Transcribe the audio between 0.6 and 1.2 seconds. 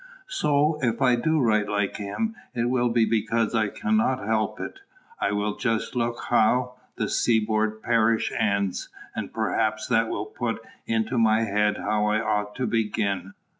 if I